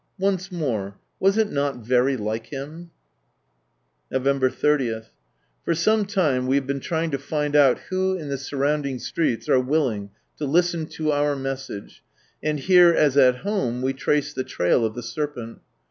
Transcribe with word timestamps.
Once 0.17 0.51
more, 0.51 0.95
was 1.19 1.37
it 1.37 1.51
not 1.51 1.75
very 1.85 2.17
hke 2.17 2.47
Him 2.47 2.85
P 4.09 4.15
November 4.17 4.49
30.— 4.49 5.03
For 5.63 5.75
some 5.75 6.05
time 6.07 6.47
we 6.47 6.55
have 6.55 6.65
been 6.65 6.79
trying 6.79 7.11
to 7.11 7.19
find 7.19 7.55
out 7.55 7.77
who 7.91 8.17
in 8.17 8.27
the 8.29 8.39
sur 8.39 8.57
rounding 8.57 8.97
streets 8.97 9.47
are 9.47 9.59
willing 9.59 10.09
to 10.37 10.45
listen 10.45 10.87
to 10.87 11.11
our 11.11 11.35
message, 11.35 12.01
and 12.41 12.59
here, 12.61 12.89
as 12.91 13.15
at 13.15 13.35
home, 13.45 13.83
we 13.83 13.93
trace 13.93 14.33
the 14.33 14.43
trail 14.43 14.85
of 14.87 14.95
the 14.95 15.03
serpent. 15.03 15.59